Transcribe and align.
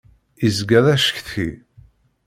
Izga 0.47 0.79
d 0.85 0.87
acetki. 0.93 1.49